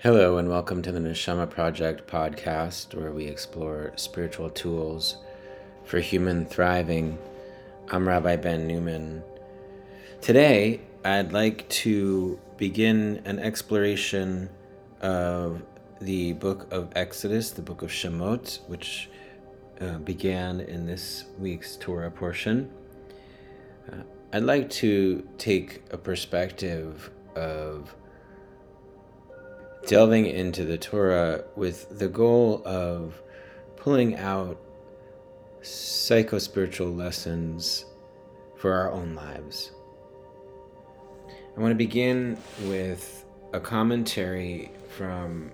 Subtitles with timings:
[0.00, 5.16] Hello, and welcome to the Neshamah Project podcast, where we explore spiritual tools
[5.82, 7.18] for human thriving.
[7.88, 9.24] I'm Rabbi Ben Newman.
[10.20, 14.48] Today, I'd like to begin an exploration
[15.00, 15.62] of
[16.00, 19.10] the book of Exodus, the book of Shemot, which
[19.80, 22.70] uh, began in this week's Torah portion.
[23.90, 23.96] Uh,
[24.32, 27.92] I'd like to take a perspective of
[29.86, 33.22] delving into the Torah with the goal of
[33.76, 34.58] pulling out
[35.62, 37.84] psycho spiritual lessons
[38.56, 39.72] for our own lives.
[41.56, 45.52] I want to begin with a commentary from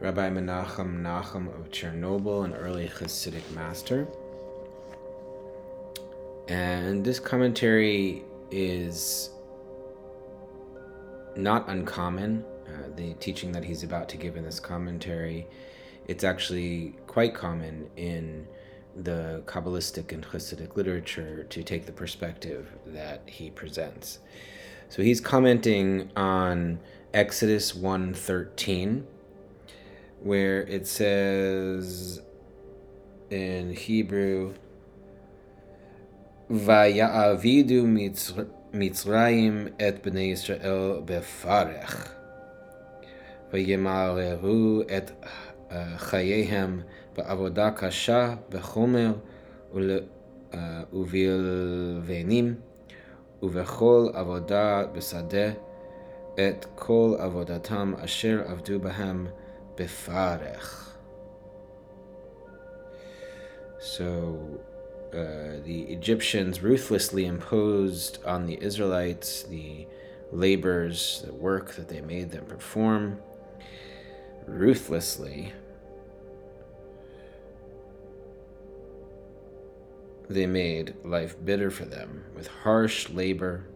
[0.00, 4.08] Rabbi Menachem Nachum of Chernobyl, an early Hasidic master.
[6.48, 9.30] And this commentary is
[11.36, 12.44] not uncommon
[12.74, 15.46] uh, the teaching that he's about to give in this commentary,
[16.08, 18.46] it's actually quite common in
[18.96, 24.18] the Kabbalistic and Hasidic literature to take the perspective that he presents.
[24.88, 26.80] So he's commenting on
[27.14, 29.04] Exodus 1:13
[30.20, 32.20] where it says
[33.30, 34.54] in Hebrew
[36.50, 37.86] Vaya'avidu
[38.72, 42.21] Mitzrayim et bnei Israel befarech
[43.53, 45.11] וימררו את
[45.97, 46.81] חייהם
[47.17, 49.13] בעבודה קשה בחומר
[50.93, 52.55] ובלבנים
[53.43, 55.51] ובכל עבודה בשדה
[56.33, 59.27] את כל עבודתם אשר עבדו בהם
[59.75, 60.83] בפרך.
[63.79, 64.03] So
[65.11, 65.15] uh,
[65.63, 69.87] the Egyptians ruthlessly imposed on the Israelites the
[70.31, 73.19] labors, the work that they made them perform
[74.46, 75.52] ruthlessly.
[80.28, 83.66] They made life bitter for them with harsh labor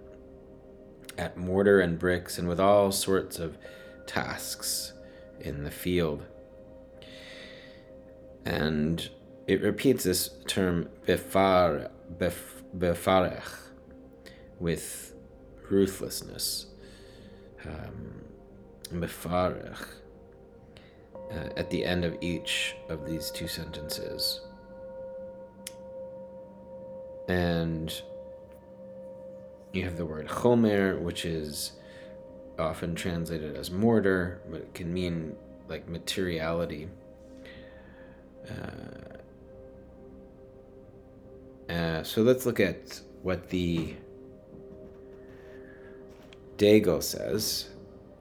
[1.18, 3.58] at mortar and bricks and with all sorts of
[4.06, 4.92] tasks
[5.40, 6.24] in the field.
[8.44, 9.08] And
[9.46, 12.38] it repeats this term befar, bef,
[12.76, 13.52] befarech
[14.58, 15.14] with
[15.68, 16.66] ruthlessness.
[17.64, 18.24] Um,
[18.92, 19.84] befarech
[21.30, 24.40] uh, at the end of each of these two sentences.
[27.28, 27.92] And
[29.72, 31.72] you have the word chomer, which is
[32.58, 35.36] often translated as mortar, but it can mean
[35.68, 36.88] like materiality.
[38.48, 39.16] Uh,
[41.72, 43.94] uh, so let's look at what the
[46.56, 47.68] Daigle says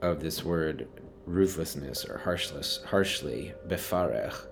[0.02, 0.88] of this word
[1.26, 4.46] ruthlessness or harshness, harshly, befarech,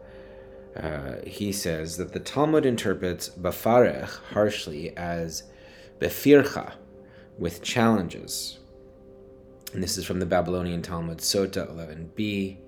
[0.77, 5.45] uh, he says that the Talmud interprets befarech harshly as
[6.01, 6.73] befircha,
[7.39, 8.59] with challenges.
[9.73, 12.59] And this is from the Babylonian Talmud, Sota 11b.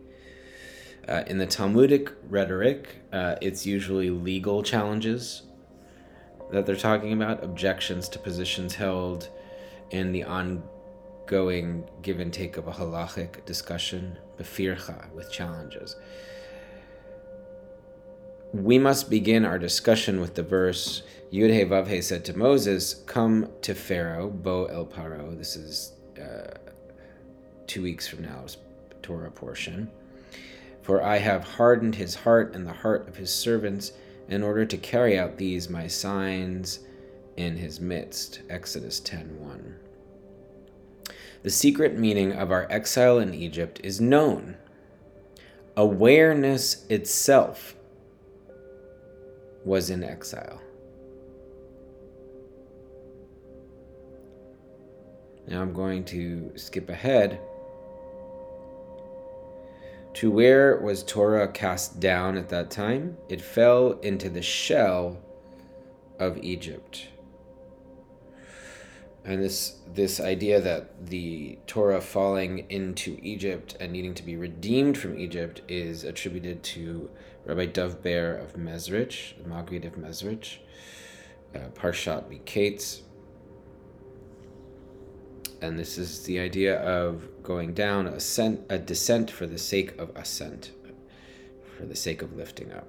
[1.09, 5.43] Uh, in the Talmudic rhetoric, uh, it's usually legal challenges
[6.51, 9.29] that they're talking about, objections to positions held
[9.91, 10.63] in the on
[11.27, 15.97] going give and take of a halachic discussion, befircha, with challenges.
[18.53, 23.03] We must begin our discussion with the verse Yud Hei Vav Hei said to Moses,
[23.07, 25.37] Come to Pharaoh, Bo El Paro.
[25.37, 26.55] This is uh,
[27.67, 28.59] two weeks from now's
[29.03, 29.91] Torah portion.
[30.83, 33.93] For I have hardened his heart and the heart of his servants
[34.29, 36.81] in order to carry out these my signs
[37.37, 38.43] in his midst.
[38.49, 39.86] Exodus 10 1.
[41.47, 44.57] The secret meaning of our exile in Egypt is known.
[45.77, 47.77] Awareness itself
[49.65, 50.61] was in exile.
[55.47, 57.39] Now I'm going to skip ahead
[60.15, 63.19] to where was Torah cast down at that time?
[63.29, 65.23] It fell into the shell
[66.19, 67.07] of Egypt
[69.27, 74.97] and this this idea that the Torah falling into Egypt and needing to be redeemed
[74.97, 77.11] from Egypt is attributed to
[77.45, 80.59] Rabbi Dov Ber of Mezrich, the Maggid of Mezrich,
[81.55, 83.01] uh, Parshat Miketz.
[85.61, 90.15] And this is the idea of going down, ascent, a descent for the sake of
[90.15, 90.71] ascent,
[91.77, 92.87] for the sake of lifting up.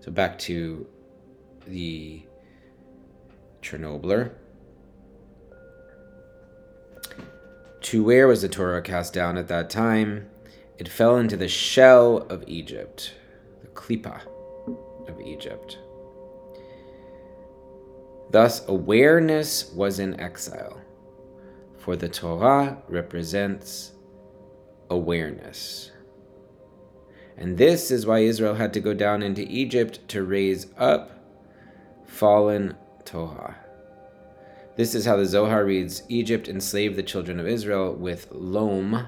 [0.00, 0.86] So back to
[1.66, 2.22] the
[3.62, 4.32] Chernobler
[7.82, 10.30] To where was the Torah cast down at that time?
[10.82, 13.14] it fell into the shell of Egypt,
[13.60, 14.20] the klipa
[15.06, 15.78] of Egypt.
[18.30, 20.80] Thus, awareness was in exile,
[21.78, 23.92] for the Torah represents
[24.90, 25.92] awareness.
[27.36, 31.12] And this is why Israel had to go down into Egypt to raise up
[32.06, 32.74] fallen
[33.04, 33.56] Torah.
[34.74, 39.06] This is how the Zohar reads Egypt enslaved the children of Israel with loam,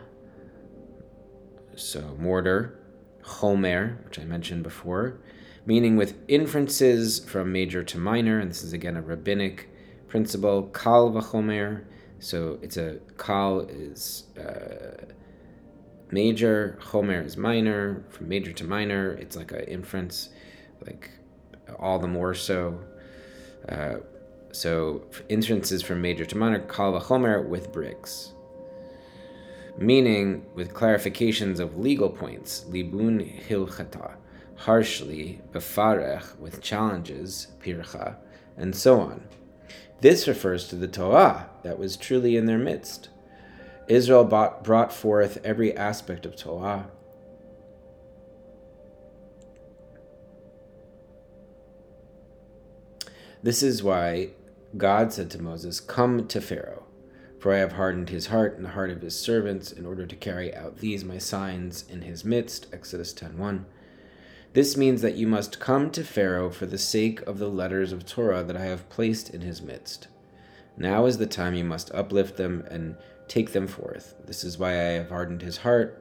[1.74, 2.78] so mortar,
[3.22, 5.22] chomer, which I mentioned before,
[5.64, 9.70] meaning with inferences from major to minor, and this is again a rabbinic
[10.06, 11.84] principle, kal v'chomer.
[12.18, 15.12] So it's a kal is uh,
[16.10, 19.12] major, chomer is minor, from major to minor.
[19.12, 20.28] It's like an inference,
[20.84, 21.10] like
[21.78, 22.78] all the more so.
[23.66, 23.94] Uh,
[24.54, 28.34] so inferences from major to minor, kal v'chomer with bricks
[29.76, 34.14] meaning with clarifications of legal points, libun hilchata,
[34.56, 38.16] harshly, befarech, with challenges, pircha,
[38.56, 39.26] and so on.
[40.00, 43.08] This refers to the Torah that was truly in their midst.
[43.88, 46.88] Israel brought, brought forth every aspect of Torah.
[53.42, 54.30] This is why
[54.76, 56.84] God said to Moses, Come to Pharaoh,
[57.38, 60.16] for I have hardened his heart and the heart of his servants in order to
[60.16, 62.66] carry out these my signs in his midst.
[62.72, 63.64] Exodus 10.1
[64.54, 68.06] this means that you must come to Pharaoh for the sake of the letters of
[68.06, 70.06] Torah that I have placed in his midst.
[70.76, 74.14] Now is the time you must uplift them and take them forth.
[74.24, 76.00] This is why I have hardened his heart.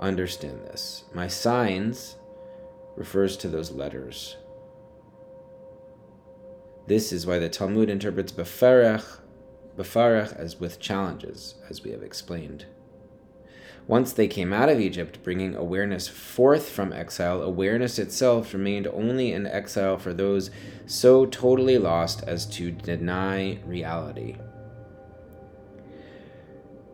[0.00, 1.04] Understand this.
[1.12, 2.16] My signs
[2.96, 4.38] refers to those letters.
[6.92, 9.16] This is why the Talmud interprets befarech,
[9.78, 12.66] befarech as with challenges, as we have explained.
[13.86, 19.32] Once they came out of Egypt, bringing awareness forth from exile, awareness itself remained only
[19.32, 20.50] in exile for those
[20.84, 24.36] so totally lost as to deny reality.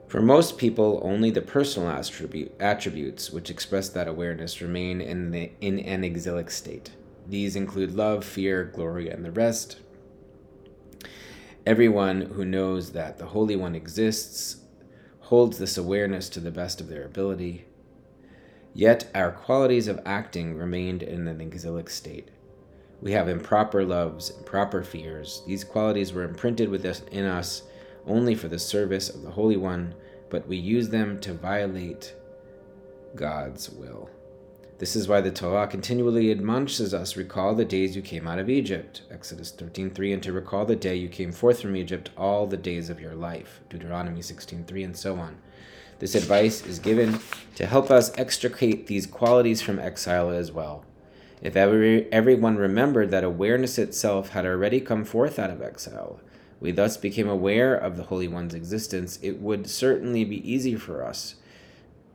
[0.07, 5.51] For most people, only the personal attribute, attributes which express that awareness remain in, the,
[5.61, 6.93] in an exilic state.
[7.27, 9.79] These include love, fear, glory, and the rest.
[11.67, 14.63] Everyone who knows that the Holy One exists
[15.21, 17.67] holds this awareness to the best of their ability.
[18.73, 22.31] Yet our qualities of acting remained in an exilic state.
[23.01, 25.43] We have improper loves, improper fears.
[25.47, 27.63] These qualities were imprinted within us
[28.07, 29.95] only for the service of the Holy One,
[30.31, 32.15] but we use them to violate
[33.15, 34.11] God's will.
[34.79, 38.49] This is why the Torah continually admonishes us recall the days you came out of
[38.49, 42.57] Egypt, Exodus 13:3, and to recall the day you came forth from Egypt all the
[42.57, 45.39] days of your life, Deuteronomy 16:3, and so on.
[45.99, 47.19] This advice is given
[47.57, 50.85] to help us extricate these qualities from exile as well.
[51.43, 56.21] If every, everyone remembered that awareness itself had already come forth out of exile,
[56.61, 61.05] we thus became aware of the Holy One's existence, it would certainly be easy for
[61.05, 61.35] us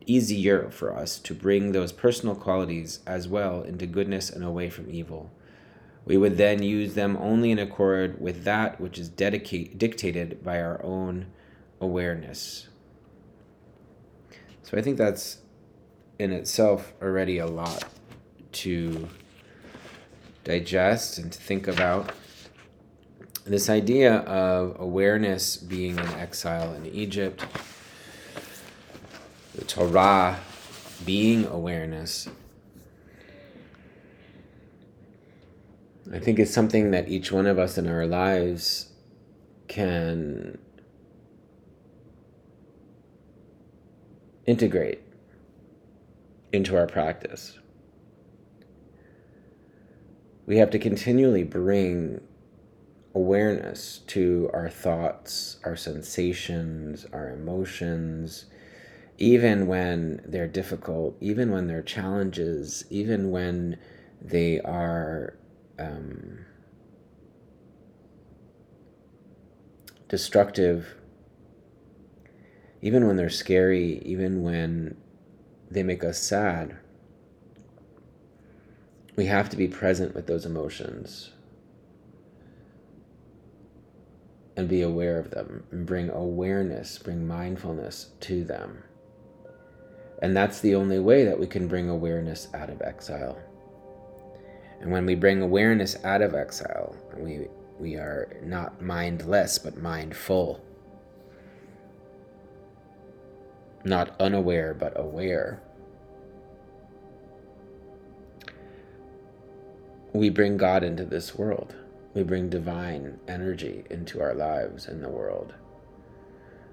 [0.05, 4.89] easier for us to bring those personal qualities as well into goodness and away from
[4.89, 5.31] evil.
[6.05, 10.61] We would then use them only in accord with that which is dedicate, dictated by
[10.61, 11.27] our own
[11.79, 12.67] awareness.
[14.63, 15.39] So I think that's
[16.19, 17.85] in itself already a lot
[18.53, 19.07] to
[20.43, 22.11] digest and to think about.
[23.45, 27.45] This idea of awareness being in exile in Egypt
[29.63, 30.39] the Torah
[31.05, 32.27] being awareness,
[36.11, 38.91] I think it's something that each one of us in our lives
[39.67, 40.57] can
[44.45, 45.01] integrate
[46.51, 47.57] into our practice.
[50.45, 52.19] We have to continually bring
[53.15, 58.47] awareness to our thoughts, our sensations, our emotions,
[59.17, 63.77] even when they're difficult, even when they're challenges, even when
[64.21, 65.37] they are
[65.79, 66.45] um,
[70.07, 70.95] destructive,
[72.81, 74.97] even when they're scary, even when
[75.69, 76.77] they make us sad,
[79.15, 81.31] we have to be present with those emotions
[84.55, 88.83] and be aware of them and bring awareness, bring mindfulness to them.
[90.23, 93.37] And that's the only way that we can bring awareness out of exile.
[94.79, 100.63] And when we bring awareness out of exile, we, we are not mindless, but mindful.
[103.83, 105.61] Not unaware, but aware.
[110.13, 111.75] We bring God into this world.
[112.13, 115.53] We bring divine energy into our lives and the world.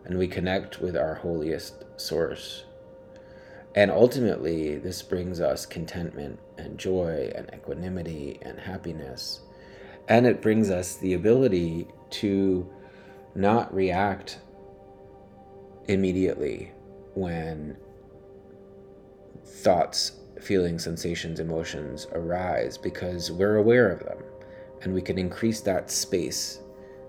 [0.04, 2.62] And we connect with our holiest source
[3.74, 9.40] and ultimately, this brings us contentment and joy and equanimity and happiness.
[10.08, 12.68] And it brings us the ability to
[13.34, 14.40] not react
[15.86, 16.72] immediately
[17.14, 17.76] when
[19.44, 24.18] thoughts, feelings, sensations, emotions arise because we're aware of them
[24.82, 26.60] and we can increase that space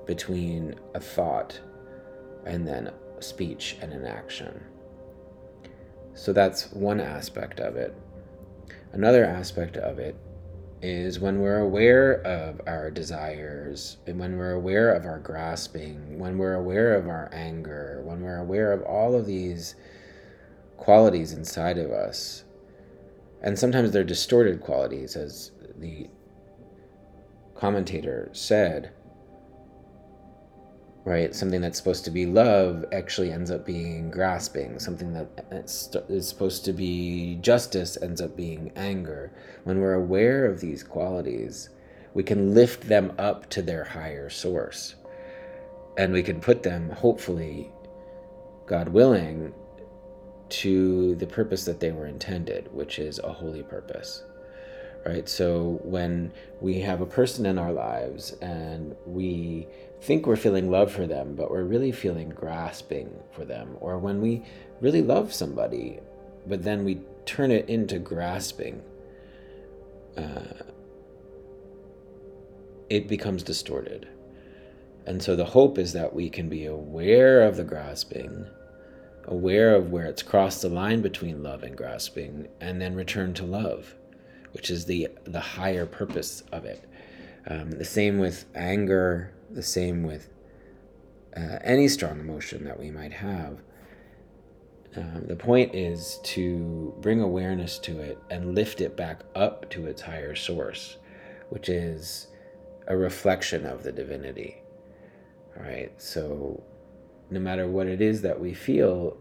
[0.05, 1.59] between a thought
[2.45, 4.61] and then speech and an action.
[6.13, 7.95] So that's one aspect of it.
[8.93, 10.15] Another aspect of it
[10.81, 16.37] is when we're aware of our desires, and when we're aware of our grasping, when
[16.37, 19.75] we're aware of our anger, when we're aware of all of these
[20.77, 22.43] qualities inside of us,
[23.41, 26.09] and sometimes they're distorted qualities, as the
[27.55, 28.91] commentator said,
[31.03, 31.33] right?
[31.33, 34.79] Something that's supposed to be love actually ends up being grasping.
[34.79, 39.31] Something that uh, is supposed to be justice ends up being anger.
[39.63, 41.69] When we're aware of these qualities,
[42.13, 44.95] we can lift them up to their higher source.
[45.97, 47.71] And we can put them, hopefully,
[48.65, 49.53] God willing,
[50.49, 54.23] to the purpose that they were intended, which is a holy purpose
[55.05, 55.27] right?
[55.27, 59.67] So when we have a person in our lives and we
[60.01, 64.21] think we're feeling love for them, but we're really feeling grasping for them, or when
[64.21, 64.43] we
[64.79, 65.99] really love somebody,
[66.47, 68.81] but then we turn it into grasping,
[70.17, 70.63] uh,
[72.89, 74.07] it becomes distorted.
[75.05, 78.45] And so the hope is that we can be aware of the grasping,
[79.25, 83.45] aware of where it's crossed the line between love and grasping, and then return to
[83.45, 83.95] love
[84.53, 86.87] which is the the higher purpose of it.
[87.47, 89.33] Um, the same with anger.
[89.49, 90.29] The same with
[91.35, 93.61] uh, any strong emotion that we might have.
[94.95, 99.85] Um, the point is to bring awareness to it and lift it back up to
[99.85, 100.97] its higher source,
[101.49, 102.27] which is
[102.87, 104.61] a reflection of the divinity.
[105.55, 105.91] All right.
[106.01, 106.61] So,
[107.29, 109.17] no matter what it is that we feel,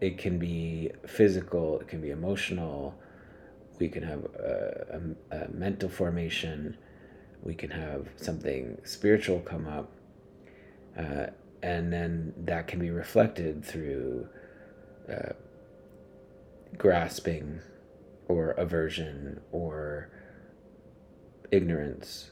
[0.00, 2.94] it can be physical, it can be emotional,
[3.82, 5.00] we can have a,
[5.32, 6.78] a, a mental formation,
[7.42, 9.90] we can have something spiritual come up,
[10.96, 11.26] uh,
[11.64, 14.28] and then that can be reflected through
[15.12, 15.32] uh,
[16.78, 17.58] grasping
[18.28, 20.08] or aversion or
[21.50, 22.30] ignorance.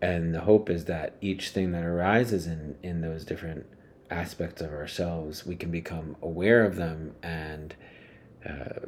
[0.00, 3.66] And the hope is that each thing that arises in, in those different
[4.08, 7.74] aspects of ourselves, we can become aware of them and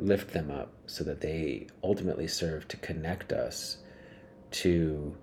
[0.04, 3.78] lift them up so that they ultimately serve to connect us
[4.50, 5.16] to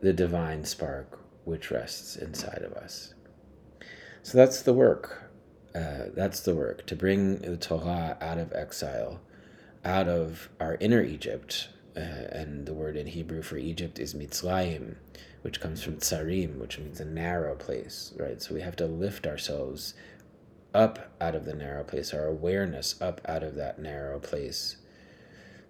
[0.00, 3.14] the divine spark which rests inside of us.
[4.22, 5.30] So that's the work.
[5.74, 9.20] Uh, that's the work to bring the Torah out of exile,
[9.84, 11.68] out of our inner Egypt.
[11.96, 14.96] Uh, and the word in Hebrew for Egypt is Mitzrayim,
[15.42, 18.40] which comes from tsarim, which means a narrow place, right?
[18.40, 19.94] So we have to lift ourselves
[20.74, 24.76] up out of the narrow place, our awareness up out of that narrow place,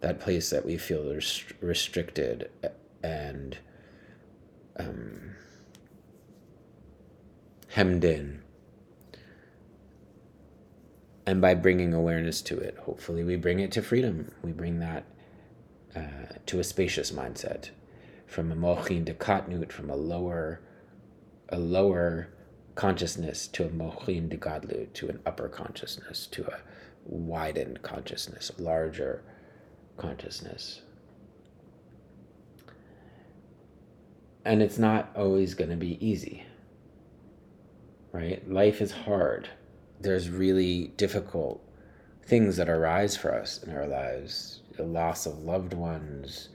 [0.01, 2.51] that place that we feel rest- restricted
[3.03, 3.59] and
[4.77, 5.37] um,
[7.69, 8.43] hemmed in.
[11.27, 14.31] And by bringing awareness to it, hopefully we bring it to freedom.
[14.43, 15.05] We bring that
[15.97, 17.71] uh, to a spacious mindset,
[18.27, 20.61] from a mochin to katnut, from a lower,
[21.49, 22.29] a lower
[22.75, 26.61] consciousness to a mochin de gadlu, to an upper consciousness, to a
[27.05, 29.23] widened consciousness, larger
[29.97, 30.81] consciousness.
[34.45, 36.45] And it's not always going to be easy,
[38.13, 38.47] right?
[38.51, 39.49] Life is hard.
[40.01, 41.63] There's really difficult
[42.27, 46.49] things that arise for us in our lives the loss of loved ones,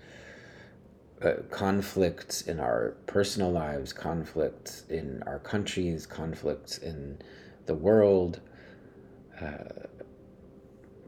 [1.24, 7.18] uh, conflicts in our personal lives, conflicts in our countries, conflicts in
[7.66, 8.40] the world,
[9.42, 9.88] uh,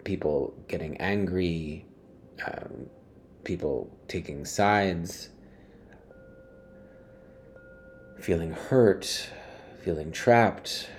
[0.04, 1.86] people getting angry,
[2.46, 2.90] um,
[3.44, 5.30] people taking sides,
[8.20, 9.30] feeling hurt,
[9.84, 10.90] feeling trapped,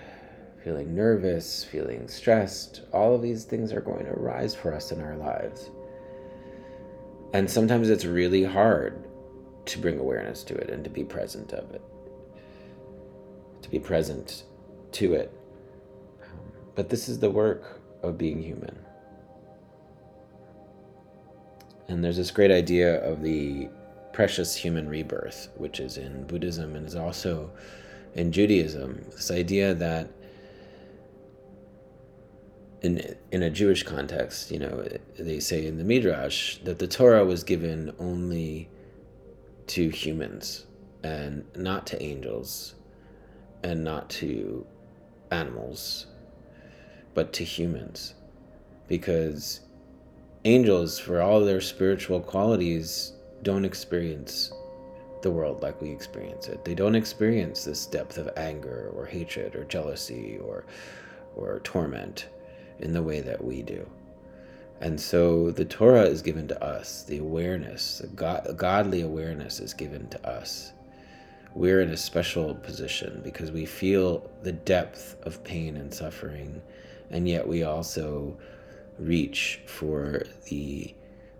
[0.64, 2.82] feeling nervous, feeling stressed.
[2.92, 5.70] All of these things are going to arise for us in our lives.
[7.32, 9.06] And sometimes it's really hard
[9.66, 11.82] to bring awareness to it and to be present of it,
[13.62, 14.44] to be present
[14.92, 15.32] to it.
[16.74, 18.78] But this is the work of being human.
[21.88, 23.68] And there's this great idea of the
[24.12, 27.50] precious human rebirth, which is in Buddhism and is also
[28.14, 29.04] in Judaism.
[29.10, 30.08] This idea that
[32.82, 34.86] in in a Jewish context, you know,
[35.18, 38.68] they say in the Midrash that the Torah was given only
[39.68, 40.66] to humans
[41.04, 42.74] and not to angels
[43.62, 44.66] and not to
[45.30, 46.06] animals,
[47.14, 48.14] but to humans.
[48.88, 49.60] Because
[50.44, 53.12] angels, for all their spiritual qualities,
[53.42, 54.52] don't experience
[55.22, 56.64] the world like we experience it.
[56.64, 60.64] They don't experience this depth of anger or hatred or jealousy or
[61.36, 62.26] or torment
[62.82, 63.88] in the way that we do.
[64.80, 69.72] And so the Torah is given to us, the awareness, the God, godly awareness is
[69.72, 70.72] given to us.
[71.54, 76.60] We're in a special position because we feel the depth of pain and suffering,
[77.10, 78.36] and yet we also
[78.98, 80.94] reach for the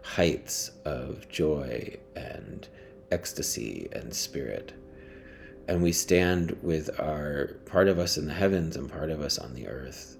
[0.04, 2.68] heights of joy and
[3.10, 4.72] ecstasy and spirit.
[5.66, 9.38] And we stand with our part of us in the heavens and part of us
[9.38, 10.16] on the earth.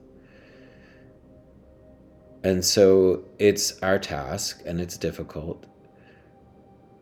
[2.45, 5.65] And so it's our task and it's difficult.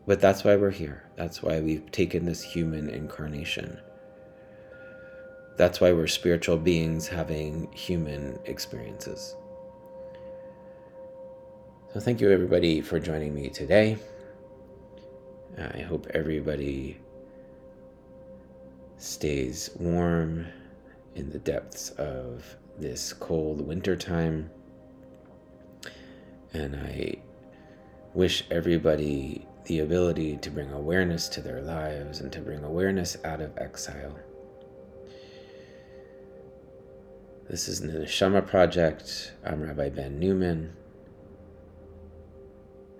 [0.05, 1.09] But that's why we're here.
[1.15, 3.79] That's why we've taken this human incarnation.
[5.57, 9.35] That's why we're spiritual beings having human experiences.
[11.93, 13.97] So, thank you everybody for joining me today.
[15.57, 16.99] I hope everybody
[18.97, 20.47] stays warm
[21.15, 24.49] in the depths of this cold winter time.
[26.53, 27.15] And I
[28.13, 33.41] wish everybody the ability to bring awareness to their lives and to bring awareness out
[33.41, 34.17] of exile.
[37.49, 39.33] This is the Neshamah Project.
[39.45, 40.73] I'm Rabbi Ben Newman.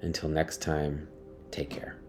[0.02, 1.08] Until next time,
[1.52, 2.01] take care.